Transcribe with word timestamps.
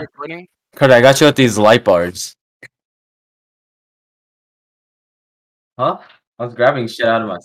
Yeah. 0.00 0.06
recording? 0.06 0.48
Kurt, 0.76 0.90
I 0.90 1.00
got 1.00 1.20
you 1.20 1.26
with 1.26 1.36
these 1.36 1.58
light 1.58 1.84
bars. 1.84 2.34
Huh? 5.78 5.98
I 6.38 6.44
was 6.44 6.54
grabbing 6.54 6.88
shit 6.88 7.06
out 7.06 7.22
of 7.22 7.28
my. 7.28 7.38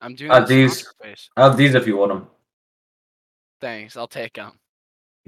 I'm 0.00 0.14
doing 0.14 0.30
Uh, 0.30 0.40
this 0.40 0.48
these- 0.48 1.26
on. 1.36 1.42
I 1.44 1.48
have 1.48 1.56
these 1.56 1.74
if 1.74 1.86
you 1.86 1.96
want 1.96 2.12
them. 2.12 2.30
Thanks, 3.60 3.96
I'll 3.96 4.08
take 4.08 4.34
them. 4.34 4.58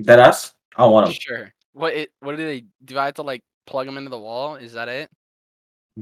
Dead 0.00 0.18
ass? 0.20 0.54
I 0.76 0.84
want 0.86 1.06
them. 1.06 1.14
Sure. 1.14 1.52
What 1.72 1.94
it? 1.94 2.12
What 2.20 2.36
do 2.36 2.44
they? 2.44 2.64
Do 2.85 2.99
I 2.99 3.06
have 3.06 3.15
to 3.15 3.22
like 3.22 3.43
plug 3.67 3.87
them 3.87 3.97
into 3.97 4.11
the 4.11 4.19
wall? 4.19 4.56
Is 4.56 4.72
that 4.74 4.88
it? 4.88 5.11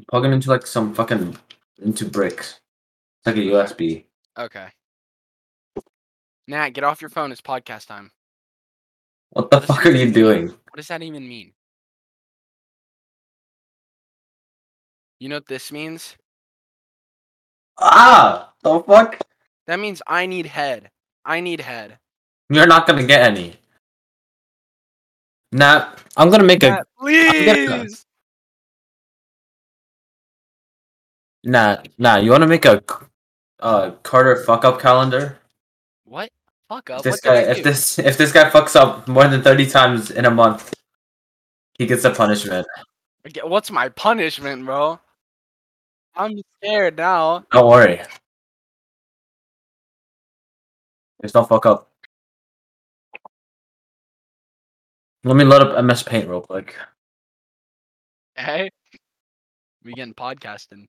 Plug 0.09 0.23
them 0.25 0.33
into 0.33 0.51
like 0.51 0.67
some 0.67 0.95
fucking 0.95 1.37
into 1.79 2.05
bricks. 2.09 2.61
It's 3.21 3.27
like 3.27 3.37
a 3.37 3.41
USB. 3.41 4.07
Okay. 4.37 4.69
Nat, 6.49 6.71
get 6.71 6.85
off 6.85 7.01
your 7.01 7.11
phone. 7.11 7.31
It's 7.33 7.41
podcast 7.41 7.87
time. 7.87 8.11
What 9.35 9.51
the 9.51 9.59
What 9.59 9.67
fuck 9.67 9.87
are 9.87 9.91
you 9.91 10.11
doing? 10.11 10.47
What 10.47 10.77
does 10.77 10.87
that 10.89 11.03
even 11.03 11.29
mean? 11.29 11.53
You 15.19 15.29
know 15.29 15.37
what 15.37 15.47
this 15.47 15.73
means? 15.73 16.17
Ah! 17.79 18.53
The 18.63 18.79
fuck? 18.87 19.19
That 19.67 19.81
means 19.81 20.03
I 20.07 20.27
need 20.27 20.47
head. 20.47 20.91
I 21.25 21.41
need 21.41 21.61
head. 21.61 21.99
You're 22.49 22.67
not 22.67 22.87
gonna 22.87 23.03
get 23.05 23.23
any. 23.23 23.57
Nah, 25.51 25.95
I'm 26.17 26.31
gonna 26.31 26.45
make 26.45 26.63
a. 26.63 26.71
Nat, 26.71 26.87
gonna- 27.03 27.83
please. 27.83 28.07
Nah, 31.43 31.79
nah. 31.99 32.17
You 32.17 32.31
wanna 32.31 32.47
make 32.47 32.65
a 32.65 32.83
uh 33.61 33.91
Carter 34.03 34.45
fuck 34.45 34.65
up 34.65 34.81
calendar? 34.81 35.39
What? 36.05 36.31
Fuck 36.69 36.91
up. 36.91 36.99
If 36.99 37.05
this 37.05 37.21
guy, 37.21 37.37
if 37.37 37.63
this, 37.63 37.99
if 37.99 38.17
this 38.17 38.33
guy 38.33 38.51
fucks 38.51 38.75
up 38.75 39.07
more 39.07 39.29
than 39.29 39.43
thirty 39.43 39.67
times 39.67 40.11
in 40.11 40.25
a 40.25 40.31
month, 40.31 40.73
he 41.79 41.87
gets 41.87 42.05
a 42.05 42.11
punishment. 42.11 42.67
What's 43.43 43.71
my 43.71 43.89
punishment, 43.91 44.65
bro? 44.65 44.99
I'm 46.15 46.41
scared 46.63 46.97
now. 46.97 47.45
Don't 47.51 47.69
worry. 47.69 48.01
Just 51.23 51.35
don't 51.35 51.49
fuck 51.49 51.67
up. 51.67 51.91
Let 55.25 55.37
me 55.37 55.45
load 55.45 55.63
up 55.63 55.85
MS 55.85 56.03
Paint 56.03 56.29
real 56.29 56.43
quick. 56.43 56.77
Hey, 58.37 58.69
we 59.83 59.95
getting 59.95 60.13
podcasting. 60.13 60.87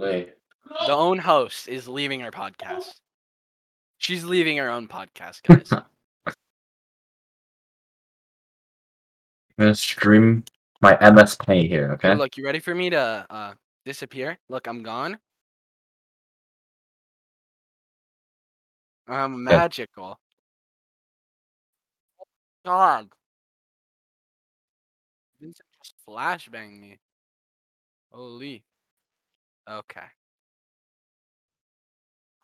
The 0.00 0.92
own 0.92 1.18
host 1.18 1.68
is 1.68 1.88
leaving 1.88 2.20
her 2.20 2.30
podcast. 2.30 2.94
She's 3.98 4.24
leaving 4.24 4.58
her 4.58 4.68
own 4.68 4.88
podcast, 4.88 5.42
guys. 5.42 5.72
I'm 9.58 9.64
gonna 9.64 9.74
stream 9.74 10.44
my 10.82 10.98
MS 11.10 11.36
Paint 11.36 11.68
here, 11.68 11.92
okay? 11.92 12.08
Hey, 12.10 12.14
look, 12.14 12.36
you 12.36 12.44
ready 12.44 12.58
for 12.58 12.74
me 12.74 12.90
to 12.90 13.26
uh 13.30 13.54
disappear? 13.86 14.38
Look, 14.50 14.66
I'm 14.66 14.82
gone. 14.82 15.18
I'm 19.08 19.44
magical. 19.44 20.18
God. 22.64 23.08
Vincent 25.40 25.66
just 25.82 25.94
flashbang 26.08 26.80
me. 26.80 26.98
Holy. 28.10 28.64
Okay. 29.68 30.06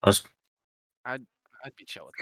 I 0.02 0.08
was- 0.08 0.22
I'd 1.04 1.76
be 1.76 1.84
chill 1.84 2.06
with 2.06 2.14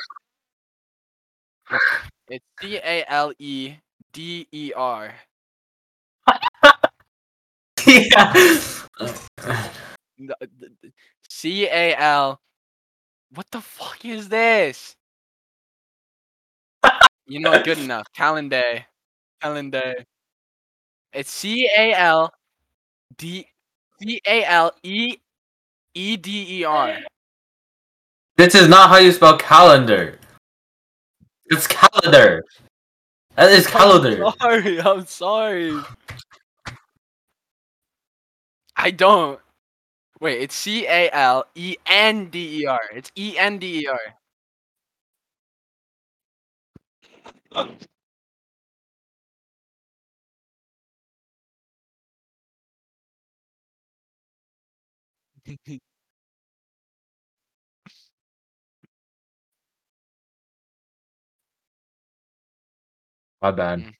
that. 1.70 1.80
It's 2.28 2.44
C 2.60 2.76
A 2.78 3.04
L 3.08 3.32
E 3.38 3.76
D 4.12 4.46
E 4.52 4.72
R. 4.74 5.14
yeah. 7.86 8.32
Uh, 9.00 10.36
C 11.28 11.66
A 11.66 11.94
L. 11.96 12.40
What 13.34 13.46
the 13.50 13.60
fuck 13.60 14.04
is 14.04 14.28
this? 14.28 14.96
You 17.26 17.40
know, 17.40 17.50
what, 17.50 17.64
good 17.64 17.78
enough. 17.86 18.06
Calendar. 18.14 18.84
Calendar. 19.40 19.94
It's 21.12 21.30
C 21.30 21.68
A 21.76 21.92
L 21.94 22.32
D 23.16 23.46
C 24.02 24.20
A 24.26 24.44
L 24.44 24.72
E 24.82 25.16
E 25.94 26.16
D 26.16 26.60
E 26.60 26.64
R. 26.64 26.98
This 28.36 28.54
is 28.54 28.68
not 28.68 28.88
how 28.88 28.96
you 28.96 29.12
spell 29.12 29.36
calendar. 29.36 30.18
It's 31.46 31.66
calendar. 31.66 32.42
That 33.36 33.52
is 33.52 33.66
calendar. 33.66 34.24
I'm 34.24 34.32
sorry. 34.38 34.80
I'm 34.80 35.06
sorry. 35.06 35.80
I 38.76 38.90
don't. 38.90 39.38
Wait, 40.20 40.40
it's 40.42 40.54
C 40.54 40.86
A 40.86 41.10
L 41.10 41.44
E 41.54 41.76
N 41.86 42.30
D 42.30 42.62
E 42.62 42.66
R. 42.66 42.80
It's 42.94 43.12
E 43.16 43.36
N 43.36 43.58
D 43.58 43.80
E 43.80 43.86
R. 47.54 47.68
My 63.42 63.50
bad. 63.50 63.80
Mm. 63.80 63.94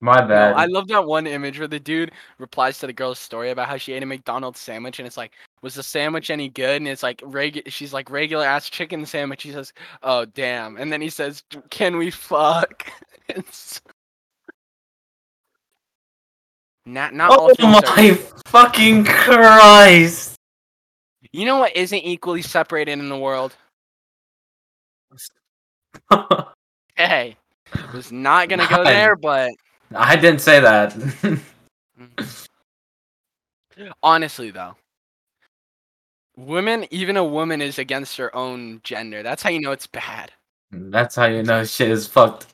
My 0.00 0.20
No, 0.20 0.26
bad. 0.28 0.54
I 0.54 0.66
love 0.66 0.88
that 0.88 1.04
one 1.06 1.26
image 1.26 1.58
where 1.58 1.68
the 1.68 1.80
dude 1.80 2.12
replies 2.38 2.78
to 2.78 2.86
the 2.86 2.92
girl's 2.92 3.18
story 3.18 3.50
about 3.50 3.68
how 3.68 3.76
she 3.78 3.92
ate 3.94 4.02
a 4.02 4.06
McDonald's 4.06 4.60
sandwich, 4.60 4.98
and 4.98 5.06
it's 5.06 5.16
like, 5.16 5.32
"Was 5.62 5.74
the 5.74 5.82
sandwich 5.82 6.30
any 6.30 6.48
good?" 6.48 6.76
And 6.82 6.88
it's 6.88 7.02
like, 7.02 7.18
regu- 7.22 7.62
she's 7.70 7.92
like, 7.94 8.10
"Regular 8.10 8.44
ass 8.46 8.68
chicken 8.68 9.06
sandwich." 9.06 9.42
He 9.42 9.52
says, 9.52 9.72
"Oh 10.02 10.24
damn," 10.26 10.76
and 10.76 10.92
then 10.92 11.00
he 11.00 11.08
says, 11.10 11.42
"Can 11.70 11.96
we 11.96 12.10
fuck?" 12.10 12.90
it's 13.28 13.80
not 16.86 17.14
not 17.14 17.30
all 17.30 17.50
oh 17.58 17.66
are- 17.66 17.82
my 17.82 18.14
fucking 18.46 19.04
Christ! 19.04 20.36
You 21.32 21.44
know 21.44 21.58
what 21.58 21.76
isn't 21.76 21.98
equally 21.98 22.42
separated 22.42 22.92
in 22.92 23.08
the 23.08 23.18
world? 23.18 23.54
Hey, 26.98 27.36
was 27.92 28.10
not 28.10 28.48
gonna 28.48 28.66
go 28.70 28.82
there, 28.82 29.16
but 29.16 29.50
I 29.94 30.16
didn't 30.16 30.40
say 30.40 30.60
that. 30.60 30.94
Mm. 33.78 33.92
honestly 34.02 34.50
though, 34.50 34.74
women, 36.36 36.86
even 36.90 37.16
a 37.16 37.24
woman, 37.24 37.62
is 37.62 37.78
against 37.78 38.18
her 38.18 38.34
own 38.36 38.80
gender. 38.84 39.22
That's 39.22 39.42
how 39.42 39.48
you 39.48 39.60
know 39.60 39.72
it's 39.72 39.86
bad. 39.86 40.30
That's 40.70 41.16
how 41.16 41.24
you 41.26 41.42
know 41.42 41.64
shit 41.64 41.90
is 41.90 42.06
fucked. 42.06 42.46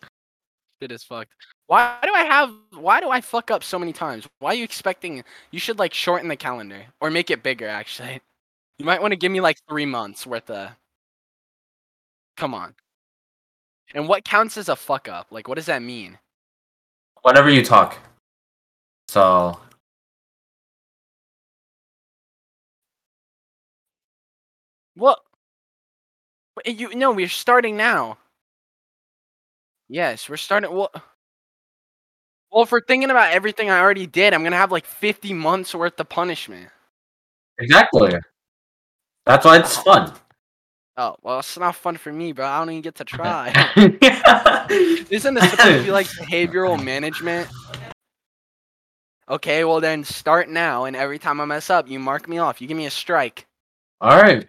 Shit 0.81 0.92
is 0.92 1.03
fucked. 1.03 1.32
Why 1.72 1.97
do 2.03 2.12
I 2.12 2.25
have? 2.25 2.53
Why 2.75 3.00
do 3.00 3.09
I 3.09 3.22
fuck 3.22 3.50
up 3.50 3.65
so 3.65 3.78
many 3.78 3.94
times? 3.94 4.28
Why 4.41 4.50
are 4.50 4.55
you 4.55 4.62
expecting? 4.62 5.25
You 5.53 5.59
should 5.59 5.78
like 5.78 5.94
shorten 5.94 6.28
the 6.28 6.37
calendar 6.37 6.84
or 7.00 7.10
make 7.10 7.31
it 7.31 7.43
bigger. 7.43 7.66
Actually, 7.66 8.21
you 8.78 8.84
might 8.84 9.00
want 9.00 9.12
to 9.12 9.16
give 9.16 9.33
me 9.33 9.41
like 9.41 9.56
three 9.66 9.87
months 9.87 10.27
worth 10.27 10.50
of. 10.50 10.72
Come 12.37 12.53
on. 12.53 12.75
And 13.94 14.06
what 14.06 14.22
counts 14.27 14.59
as 14.59 14.69
a 14.69 14.77
fuck 14.77 15.09
up? 15.09 15.28
Like, 15.31 15.49
what 15.49 15.55
does 15.55 15.65
that 15.65 15.81
mean? 15.81 16.19
Whenever 17.22 17.49
you 17.49 17.65
talk. 17.65 17.99
So 19.09 19.59
What? 24.95 25.21
You 26.66 26.95
no, 26.95 27.13
we're 27.13 27.28
starting 27.30 27.78
now. 27.78 28.18
Yes, 29.89 30.28
we're 30.28 30.36
starting. 30.36 30.71
Well, 30.71 30.91
well, 32.53 32.69
we're 32.71 32.83
thinking 32.83 33.10
about 33.10 33.33
everything 33.33 33.71
I 33.71 33.81
already 33.81 34.07
did, 34.07 34.34
I'm 34.34 34.45
gonna 34.45 34.57
have 34.57 34.71
like 34.71 34.84
50 34.84 35.33
months 35.33 35.75
worth 35.75 35.99
of 35.99 36.09
punishment. 36.09 36.69
exactly. 37.59 38.15
That's 39.25 39.45
why 39.45 39.59
it's 39.59 39.77
fun. 39.77 40.13
Oh, 40.97 41.16
well, 41.22 41.39
it's 41.39 41.59
not 41.59 41.75
fun 41.75 41.97
for 41.97 42.13
me, 42.13 42.33
bro. 42.33 42.47
I 42.47 42.59
don't 42.59 42.71
even 42.71 42.83
get 42.83 42.97
to 42.97 43.04
try. 43.07 43.49
Isn't 44.71 45.34
this 45.34 45.51
supposed 45.51 45.78
to 45.78 45.83
be 45.83 45.91
like 45.91 46.07
behavioral 46.09 46.83
management? 46.83 47.49
Okay, 49.28 49.65
well 49.65 49.81
then 49.81 50.04
start 50.04 50.51
now, 50.51 50.84
and 50.84 50.95
every 50.95 51.19
time 51.19 51.41
I 51.41 51.47
mess 51.47 51.71
up, 51.71 51.89
you 51.89 51.99
mark 51.99 52.28
me 52.28 52.39
off. 52.39 52.60
You 52.60 52.69
give 52.69 52.77
me 52.77 52.87
a 52.87 52.91
strike. 52.91 53.47
All 54.01 54.21
right. 54.21 54.47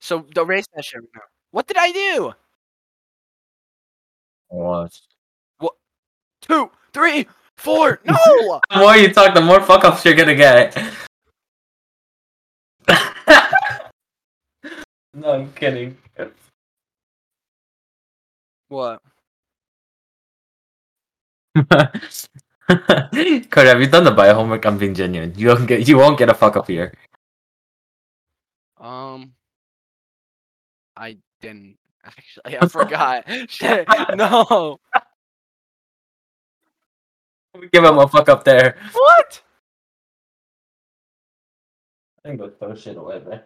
So 0.00 0.26
the 0.34 0.44
race 0.44 0.64
that 0.74 0.84
shit 0.84 1.00
right 1.00 1.08
now. 1.14 1.22
What 1.52 1.68
did 1.68 1.76
I 1.76 1.92
do? 1.92 2.32
What? 4.48 4.98
Two, 6.42 6.70
three, 6.92 7.26
four. 7.56 8.00
No. 8.06 8.60
The 8.70 8.78
more 8.78 8.96
you 8.96 9.12
talk, 9.12 9.34
the 9.34 9.40
more 9.40 9.62
fuck 9.62 9.84
ups 9.84 10.04
you're 10.04 10.14
gonna 10.14 10.34
get. 10.34 10.76
No, 15.14 15.34
I'm 15.34 15.52
kidding. 15.52 15.98
What? 18.68 19.02
Cody, 23.50 23.68
have 23.68 23.80
you 23.80 23.88
done 23.88 24.04
the 24.04 24.14
bio 24.16 24.32
homework? 24.32 24.64
I'm 24.64 24.78
being 24.78 24.94
genuine. 24.94 25.34
You 25.36 25.48
won't 25.48 25.68
get 25.68 25.86
you 25.86 25.98
won't 25.98 26.18
get 26.18 26.30
a 26.30 26.34
fuck 26.34 26.56
up 26.56 26.66
here. 26.68 26.94
Um, 28.80 29.34
I 30.96 31.18
didn't 31.42 31.76
actually. 32.02 32.56
I 32.58 32.66
forgot. 32.66 33.24
Shit. 33.50 33.86
No. 34.16 34.80
Give 37.72 37.84
him 37.84 37.98
a 37.98 38.08
fuck 38.08 38.28
up 38.28 38.44
there. 38.44 38.76
What? 38.92 39.42
I 42.24 42.28
think 42.28 42.40
go 42.40 42.50
throw 42.50 42.74
shit 42.74 42.96
away 42.96 43.18
there. 43.18 43.44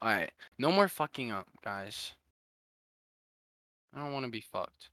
All 0.00 0.10
right. 0.10 0.30
No 0.58 0.70
more 0.70 0.88
fucking 0.88 1.32
up, 1.32 1.46
guys. 1.64 2.12
I 3.94 4.00
don't 4.00 4.12
want 4.12 4.24
to 4.24 4.30
be 4.30 4.40
fucked. 4.40 4.90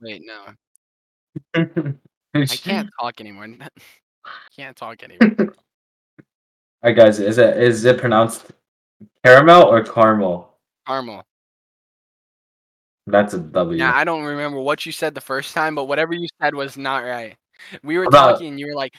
Wait, 0.00 0.22
no. 0.24 0.54
I 2.34 2.44
can't 2.46 2.90
talk 3.00 3.20
anymore. 3.20 3.48
can't 4.56 4.76
talk 4.76 5.02
anymore. 5.02 5.54
Alright, 6.84 6.96
guys, 6.96 7.20
is 7.20 7.38
it 7.38 7.58
is 7.58 7.84
it 7.84 7.98
pronounced 7.98 8.46
caramel 9.24 9.64
or 9.64 9.82
caramel? 9.82 10.56
Caramel. 10.86 11.24
That's 13.10 13.34
a 13.34 13.38
W. 13.38 13.78
Yeah, 13.78 13.94
I 13.94 14.04
don't 14.04 14.24
remember 14.24 14.60
what 14.60 14.86
you 14.86 14.92
said 14.92 15.14
the 15.14 15.20
first 15.20 15.54
time, 15.54 15.74
but 15.74 15.84
whatever 15.84 16.14
you 16.14 16.28
said 16.40 16.54
was 16.54 16.76
not 16.76 17.04
right. 17.04 17.36
We 17.82 17.98
were 17.98 18.04
About- 18.04 18.32
talking, 18.32 18.48
and 18.48 18.60
you 18.60 18.66
were 18.66 18.74
like, 18.74 18.94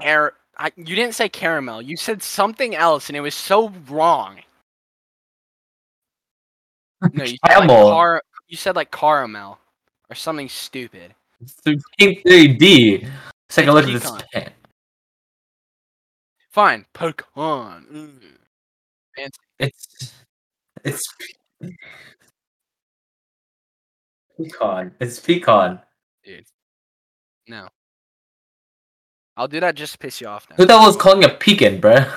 "Car." 0.00 0.34
I, 0.58 0.70
you 0.76 0.94
didn't 0.94 1.14
say 1.14 1.30
caramel. 1.30 1.80
You 1.80 1.96
said 1.96 2.22
something 2.22 2.74
else, 2.74 3.08
and 3.08 3.16
it 3.16 3.22
was 3.22 3.34
so 3.34 3.70
wrong. 3.88 4.40
No, 7.14 7.24
you 7.24 7.38
said 7.46 7.58
like 7.60 7.68
car. 7.68 8.22
You 8.46 8.56
said 8.58 8.76
like 8.76 8.90
caramel 8.90 9.58
or 10.10 10.14
something 10.14 10.50
stupid. 10.50 11.14
It's 11.40 11.54
3D. 11.64 13.02
Let's 13.04 13.12
take 13.48 13.68
a 13.68 13.72
look 13.72 13.86
at 13.86 13.92
this 13.92 14.12
pen. 14.32 14.50
Fine, 16.50 16.84
pecan. 16.92 17.86
Mm. 17.90 19.30
It's 19.58 20.12
it's 20.84 21.14
pecan. 24.44 24.92
It's 25.00 25.18
pecan. 25.20 25.80
dude. 26.24 26.46
No. 27.48 27.68
I'll 29.36 29.48
do 29.48 29.60
that 29.60 29.74
just 29.74 29.92
to 29.92 29.98
piss 29.98 30.20
you 30.20 30.26
off 30.26 30.46
now. 30.50 30.56
Who 30.56 30.66
the 30.66 30.76
hell 30.76 30.86
was 30.86 30.96
calling 30.96 31.24
a 31.24 31.28
pecan, 31.30 31.80
bruh? 31.80 32.10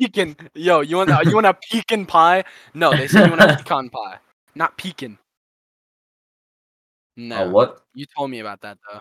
Pecan. 0.00 0.34
Yo, 0.54 0.80
you 0.80 0.96
want 0.96 1.10
you 1.26 1.34
want 1.34 1.46
a 1.46 1.54
pecan 1.70 2.06
pie? 2.06 2.44
No, 2.74 2.90
they 2.90 3.06
said 3.06 3.26
you 3.26 3.36
want 3.36 3.42
a 3.50 3.56
pecan 3.58 3.90
pie, 3.90 4.18
not 4.54 4.78
pecan. 4.78 5.18
No. 7.16 7.44
Oh, 7.44 7.50
what? 7.50 7.82
You 7.94 8.06
told 8.16 8.30
me 8.30 8.40
about 8.40 8.62
that 8.62 8.78
though. 8.90 9.00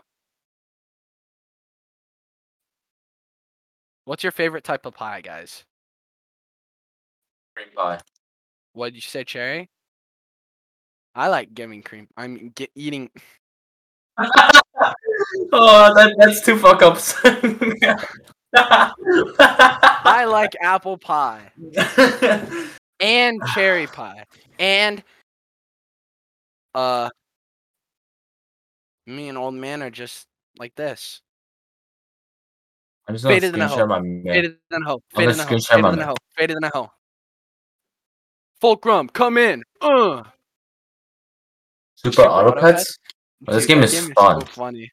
What's 4.05 4.23
your 4.23 4.31
favorite 4.31 4.63
type 4.63 4.85
of 4.85 4.93
pie, 4.95 5.21
guys? 5.21 5.63
Cream 7.55 7.69
pie. 7.75 7.99
What 8.73 8.87
did 8.87 8.95
you 8.95 9.01
say, 9.01 9.23
cherry? 9.23 9.69
I 11.19 11.27
like 11.27 11.53
giving 11.53 11.83
cream. 11.83 12.07
I'm 12.15 12.53
get, 12.55 12.71
eating. 12.75 13.09
oh, 14.17 15.93
that, 15.93 16.15
that's 16.17 16.45
two 16.45 16.57
fuck 16.57 16.81
ups. 16.81 17.13
I 18.55 20.23
like 20.23 20.55
apple 20.61 20.97
pie 20.97 21.51
and 23.01 23.41
cherry 23.53 23.85
pie 23.87 24.23
and 24.59 25.03
uh. 26.73 27.09
Me 29.05 29.27
and 29.27 29.37
old 29.37 29.55
man 29.55 29.83
are 29.83 29.89
just 29.89 30.25
like 30.57 30.73
this. 30.75 31.21
I'm 33.09 33.15
just 33.15 33.25
gonna 33.25 33.35
Faded 33.35 33.55
in 33.55 33.61
a 33.61 33.67
screen 33.67 33.77
share 33.77 33.87
hole. 33.87 33.97
my 33.97 34.07
man. 34.07 34.23
Faded 34.23 34.57
than 34.71 34.83
a 34.83 34.85
hoe. 34.85 34.93
I'm 34.93 35.01
Faded 35.17 35.37
gonna 35.37 35.37
than 35.37 35.41
a 35.41 35.49
hoe. 35.49 35.59
Faded 35.67 35.83
my 35.83 35.89
than 35.89 35.99
a 35.99 36.01
man. 36.01 36.07
hoe. 36.07 36.15
Faded 36.37 36.55
than 36.55 36.63
a 36.63 36.71
hoe. 36.73 36.91
Fulcrum, 38.61 39.09
come 39.09 39.37
in. 39.37 39.63
Uh. 39.81 40.23
Super 42.01 42.15
Super 42.15 42.29
auto 42.29 42.51
auto 42.51 42.61
pets? 42.61 42.97
Oh, 43.47 43.53
this 43.53 43.65
game 43.65 43.83
Is 43.83 43.97
so 43.97 44.13
fun. 44.13 44.41
funny. 44.45 44.89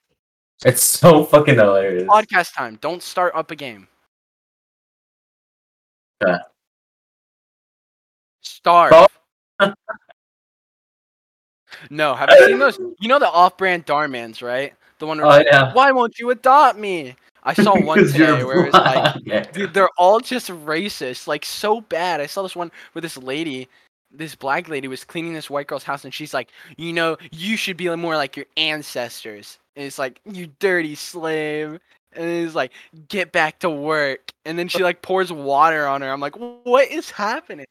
It's 0.65 0.83
so 0.83 1.25
fucking 1.25 1.55
hilarious. 1.55 2.05
Podcast 2.05 2.55
time. 2.55 2.79
Don't 2.81 3.03
start 3.03 3.33
up 3.37 3.51
a 3.53 3.57
game. 3.57 3.87
Okay. 6.23 6.37
Starve. 8.41 8.89
Stop. 8.89 9.13
no, 11.91 12.15
have 12.15 12.29
you 12.31 12.47
seen 12.47 12.59
those? 12.59 12.79
You 12.99 13.09
know 13.09 13.19
the 13.21 13.29
off-brand 13.31 13.87
Dhar 13.87 14.11
Manns, 14.11 14.43
right? 14.43 14.75
The 14.99 15.07
one 15.07 15.19
where 15.19 15.27
Oh 15.27 15.31
like, 15.31 15.47
yeah. 15.47 15.73
why 15.75 15.93
won't 15.93 16.19
you 16.19 16.31
adopt 16.31 16.79
me? 16.79 17.15
I 17.45 17.53
saw 17.53 17.79
one 17.85 17.99
today 17.99 18.43
where 18.43 18.67
it 18.67 18.73
was 18.73 18.75
like, 18.75 19.53
dude, 19.53 19.73
they're 19.75 19.91
all 19.99 20.19
just 20.19 20.49
racist, 20.49 21.29
like 21.29 21.45
so 21.45 21.81
bad. 21.83 22.21
I 22.21 22.27
saw 22.27 22.43
this 22.43 22.57
one 22.57 22.73
where 22.93 23.03
this 23.03 23.17
lady, 23.17 23.69
this 24.11 24.35
black 24.35 24.69
lady, 24.69 24.89
was 24.89 25.05
cleaning 25.05 25.35
this 25.35 25.51
white 25.51 25.67
girl's 25.67 25.85
house, 25.85 26.05
and 26.05 26.15
she's 26.15 26.35
like, 26.35 26.51
you 26.77 26.93
know, 26.93 27.17
you 27.33 27.57
should 27.57 27.77
be 27.77 27.95
more 27.97 28.17
like 28.17 28.37
your 28.37 28.47
ancestors. 28.57 29.59
And 29.75 29.85
it's 29.85 29.99
like, 29.99 30.21
you 30.25 30.49
dirty 30.59 30.95
slave. 30.95 31.79
And 32.13 32.25
it's 32.25 32.55
like, 32.55 32.73
get 33.09 33.31
back 33.31 33.59
to 33.59 33.69
work. 33.69 34.33
And 34.47 34.59
then 34.59 34.69
she 34.69 34.83
like 34.83 35.03
pours 35.03 35.31
water 35.31 35.87
on 35.87 36.01
her. 36.01 36.11
I'm 36.11 36.21
like, 36.21 36.37
what 36.37 36.89
is 36.91 37.11
happening? 37.11 37.67